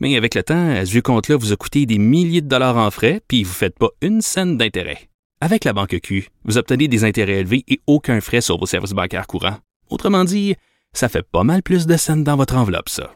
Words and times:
Mais 0.00 0.16
avec 0.16 0.34
le 0.34 0.42
temps, 0.42 0.84
ce 0.84 0.90
vieux 0.90 1.02
compte-là 1.02 1.36
vous 1.36 1.52
a 1.52 1.56
coûté 1.56 1.86
des 1.86 1.98
milliers 1.98 2.40
de 2.40 2.48
dollars 2.48 2.78
en 2.78 2.90
frais, 2.90 3.20
puis 3.28 3.44
vous 3.44 3.50
ne 3.50 3.54
faites 3.54 3.78
pas 3.78 3.90
une 4.00 4.22
scène 4.22 4.56
d'intérêt. 4.56 5.10
Avec 5.42 5.64
la 5.64 5.72
banque 5.72 5.98
Q, 6.02 6.28
vous 6.44 6.58
obtenez 6.58 6.88
des 6.88 7.04
intérêts 7.04 7.40
élevés 7.40 7.64
et 7.68 7.80
aucun 7.86 8.20
frais 8.20 8.40
sur 8.40 8.58
vos 8.58 8.66
services 8.66 8.92
bancaires 8.92 9.26
courants. 9.26 9.58
Autrement 9.90 10.24
dit, 10.24 10.54
ça 10.92 11.08
fait 11.08 11.22
pas 11.22 11.44
mal 11.44 11.62
plus 11.62 11.86
de 11.86 11.96
scènes 11.96 12.24
dans 12.24 12.36
votre 12.36 12.56
enveloppe, 12.56 12.88
ça. 12.88 13.12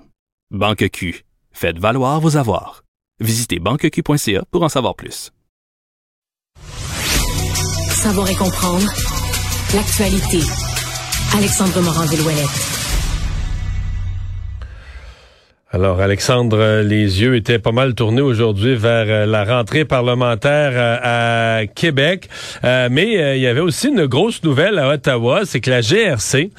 Banque 0.51 0.89
Q, 0.91 1.25
faites 1.53 1.79
valoir 1.79 2.21
vos 2.21 2.37
avoirs. 2.37 2.85
Visitez 3.21 3.59
banqueq.ca 3.59 4.45
pour 4.51 4.63
en 4.63 4.69
savoir 4.69 4.95
plus. 4.95 5.33
Savoir 7.91 8.29
et 8.29 8.35
comprendre 8.35 8.87
l'actualité. 9.75 10.41
Alexandre 11.35 11.81
Morand-Villouellette. 11.81 12.84
Alors, 15.75 16.01
Alexandre, 16.01 16.83
les 16.83 17.21
yeux 17.21 17.35
étaient 17.35 17.59
pas 17.59 17.73
mal 17.73 17.97
tournés 17.97 18.21
aujourd'hui 18.21 18.77
vers 18.77 19.07
euh, 19.09 19.27
la 19.27 19.43
rentrée 19.43 19.85
parlementaire 19.85 20.71
euh, 20.73 21.63
à 21.63 21.67
Québec. 21.67 22.29
Euh, 22.63 22.87
mais 22.93 23.35
il 23.37 23.43
y 23.43 23.49
avait 23.49 23.59
aussi 23.59 23.89
une 23.89 24.07
grosse 24.07 24.45
nouvelle 24.45 24.79
à 24.79 24.89
Ottawa, 24.91 25.41
c'est 25.45 25.61
que 25.61 25.71
la 25.71 25.81
GRC, 25.81 26.53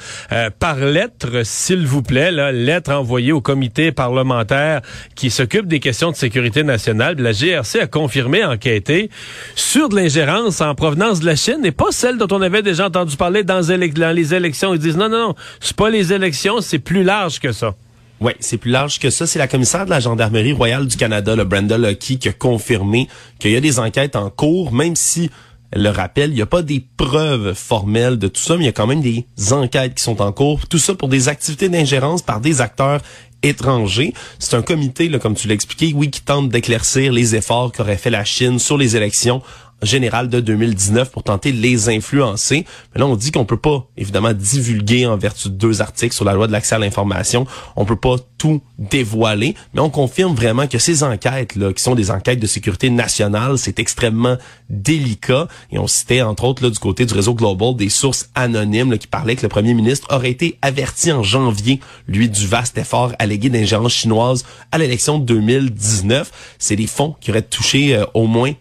par 0.59 0.75
lettre, 0.75 1.45
s'il 1.45 1.87
vous 1.87 2.01
plaît, 2.01 2.29
là, 2.29 2.51
lettre 2.51 2.91
envoyée 2.91 3.31
au 3.31 3.39
comité 3.39 3.93
parlementaire 3.93 4.81
qui 5.15 5.29
s'occupe 5.29 5.67
des 5.67 5.79
questions 5.79 6.11
de 6.11 6.17
sécurité 6.17 6.63
nationale, 6.63 7.15
la 7.17 7.31
GRC 7.31 7.79
a 7.79 7.87
confirmé, 7.87 8.43
enquêté, 8.43 9.09
sur 9.55 9.87
de 9.87 9.95
l'ingérence 9.95 10.59
en 10.59 10.75
provenance 10.75 11.21
de 11.21 11.25
la 11.25 11.37
Chine 11.37 11.61
et 11.63 11.71
pas 11.71 11.91
celle 11.91 12.17
dont 12.17 12.27
on 12.35 12.41
avait 12.41 12.63
déjà 12.63 12.87
entendu 12.87 13.15
parler 13.15 13.45
dans, 13.45 13.61
les 13.65 14.33
élections. 14.33 14.73
Ils 14.73 14.79
disent 14.79 14.97
non, 14.97 15.07
non, 15.07 15.29
non, 15.29 15.35
c'est 15.61 15.77
pas 15.77 15.89
les 15.89 16.11
élections, 16.11 16.59
c'est 16.59 16.79
plus 16.79 17.03
large 17.03 17.39
que 17.39 17.53
ça. 17.53 17.75
Oui, 18.21 18.31
c'est 18.39 18.57
plus 18.57 18.71
large 18.71 18.99
que 18.99 19.09
ça. 19.09 19.27
C'est 19.27 19.39
la 19.39 19.47
commissaire 19.47 19.85
de 19.85 19.89
la 19.89 19.99
Gendarmerie 19.99 20.53
royale 20.53 20.87
du 20.87 20.95
Canada, 20.95 21.35
le 21.35 21.43
Brenda 21.43 21.77
Lucky, 21.77 22.17
qui 22.17 22.29
a 22.29 22.33
confirmé 22.33 23.09
qu'il 23.39 23.51
y 23.51 23.55
a 23.55 23.61
des 23.61 23.79
enquêtes 23.79 24.15
en 24.15 24.29
cours, 24.29 24.71
même 24.71 24.95
si 24.95 25.29
elle 25.71 25.83
le 25.83 25.89
rappelle, 25.89 26.29
il 26.29 26.35
n'y 26.35 26.41
a 26.41 26.45
pas 26.45 26.61
des 26.61 26.85
preuves 26.95 27.53
formelles 27.53 28.17
de 28.17 28.29
tout 28.29 28.41
ça, 28.41 28.55
mais 28.55 28.63
il 28.63 28.67
y 28.67 28.69
a 28.69 28.71
quand 28.71 28.87
même 28.87 29.01
des 29.01 29.25
enquêtes 29.51 29.95
qui 29.95 30.03
sont 30.03 30.21
en 30.21 30.31
cours. 30.31 30.67
Tout 30.67 30.77
ça 30.77 30.95
pour 30.95 31.09
des 31.09 31.27
activités 31.27 31.67
d'ingérence 31.67 32.21
par 32.21 32.39
des 32.39 32.61
acteurs 32.61 33.01
étrangers. 33.43 34.13
C'est 34.39 34.55
un 34.55 34.61
comité, 34.61 35.09
comme 35.19 35.35
tu 35.35 35.47
l'as 35.47 35.53
expliqué, 35.53 35.91
oui, 35.93 36.09
qui 36.09 36.21
tente 36.21 36.49
d'éclaircir 36.49 37.11
les 37.11 37.35
efforts 37.35 37.71
qu'aurait 37.71 37.97
fait 37.97 38.09
la 38.09 38.23
Chine 38.23 38.59
sur 38.59 38.77
les 38.77 38.95
élections 38.95 39.41
générale 39.81 40.29
de 40.29 40.39
2019 40.39 41.11
pour 41.11 41.23
tenter 41.23 41.51
de 41.51 41.61
les 41.61 41.89
influencer. 41.89 42.65
Mais 42.93 42.99
là, 42.99 43.07
on 43.07 43.15
dit 43.15 43.31
qu'on 43.31 43.45
peut 43.45 43.57
pas, 43.57 43.87
évidemment, 43.97 44.33
divulguer 44.33 45.05
en 45.05 45.17
vertu 45.17 45.49
de 45.49 45.53
deux 45.53 45.81
articles 45.81 46.15
sur 46.15 46.25
la 46.25 46.33
loi 46.33 46.47
de 46.47 46.51
l'accès 46.51 46.75
à 46.75 46.79
l'information. 46.79 47.45
On 47.75 47.85
peut 47.85 47.95
pas 47.95 48.15
tout 48.37 48.61
dévoiler, 48.77 49.55
mais 49.73 49.81
on 49.81 49.89
confirme 49.89 50.35
vraiment 50.35 50.67
que 50.67 50.77
ces 50.77 51.03
enquêtes-là, 51.03 51.73
qui 51.73 51.81
sont 51.81 51.95
des 51.95 52.11
enquêtes 52.11 52.39
de 52.39 52.47
sécurité 52.47 52.89
nationale, 52.89 53.57
c'est 53.57 53.79
extrêmement 53.79 54.37
délicat. 54.69 55.47
Et 55.71 55.79
on 55.79 55.87
citait, 55.87 56.21
entre 56.21 56.43
autres, 56.43 56.63
là, 56.63 56.69
du 56.69 56.79
côté 56.79 57.05
du 57.05 57.13
réseau 57.13 57.33
Global, 57.33 57.75
des 57.75 57.89
sources 57.89 58.29
anonymes 58.35 58.97
qui 58.97 59.07
parlaient 59.07 59.35
que 59.35 59.43
le 59.43 59.49
premier 59.49 59.73
ministre 59.73 60.07
aurait 60.13 60.31
été 60.31 60.57
averti 60.61 61.11
en 61.11 61.23
janvier, 61.23 61.79
lui, 62.07 62.29
du 62.29 62.47
vaste 62.47 62.77
effort 62.77 63.13
allégué 63.19 63.49
d'ingérence 63.49 63.93
chinoise 63.93 64.45
à 64.71 64.77
l'élection 64.77 65.19
de 65.19 65.25
2019. 65.25 66.31
C'est 66.59 66.75
des 66.75 66.87
fonds 66.87 67.15
qui 67.21 67.31
auraient 67.31 67.41
touché 67.41 67.95
euh, 67.95 68.05
au 68.13 68.27
moins 68.27 68.51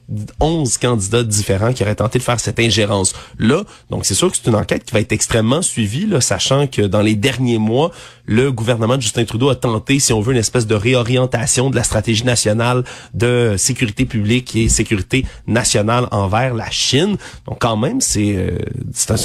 11 0.41 0.79
candidats 0.79 1.23
différents 1.25 1.73
qui 1.73 1.83
auraient 1.83 1.95
tenté 1.95 2.19
de 2.19 2.25
faire 2.25 2.41
cette 2.41 2.61
ingérence-là. 2.61 3.65
Donc, 3.91 4.05
c'est 4.05 4.15
sûr 4.15 4.31
que 4.31 4.37
c'est 4.37 4.49
une 4.49 4.57
enquête 4.57 4.85
qui 4.85 4.93
va 4.93 5.01
être 5.01 5.13
extrêmement 5.13 5.63
suivie, 5.63 6.07
là, 6.07 6.21
sachant 6.21 6.67
que 6.67 6.83
dans 6.83 7.03
les 7.03 7.15
derniers 7.15 7.59
mois, 7.59 7.91
le 8.27 8.51
gouvernement 8.51 8.97
de 8.97 9.03
Justin 9.03 9.25
Trudeau 9.25 9.51
a 9.51 9.55
tenté, 9.55 9.99
si 9.99 10.13
on 10.13 10.21
veut, 10.21 10.33
une 10.33 10.39
espèce 10.39 10.67
de 10.67 10.75
réorientation 10.75 11.71
de 11.71 11.77
la 11.77 11.83
stratégie 11.83 12.25
nationale 12.25 12.85
de 13.13 13.55
sécurité 13.57 14.05
publique 14.05 14.57
et 14.57 14.69
sécurité 14.69 15.25
nationale 15.47 16.09
envers 16.11 16.55
la 16.55 16.71
Chine. 16.71 17.17
Donc, 17.47 17.59
quand 17.61 17.77
même, 17.77 18.01
c'est 18.01 18.35
euh, 18.37 18.59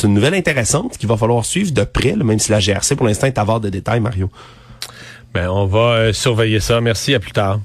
une 0.04 0.14
nouvelle 0.14 0.34
intéressante 0.36 0.98
qu'il 0.98 1.10
va 1.10 1.18
falloir 1.18 1.46
suivre 1.46 1.72
de 1.72 1.84
près, 1.84 2.16
même 2.16 2.40
si 2.40 2.52
la 2.52 2.60
GRC, 2.60 2.96
pour 2.96 3.06
l'instant, 3.06 3.28
est 3.28 3.40
voir 3.44 3.60
de 3.60 3.70
détails, 3.70 4.00
Mario. 4.02 4.30
Ben, 5.34 5.48
on 5.50 5.66
va 5.66 5.80
euh, 5.80 6.14
surveiller 6.14 6.60
ça. 6.60 6.82
Merci, 6.82 7.14
à 7.14 7.20
plus 7.20 7.32
tard. 7.32 7.60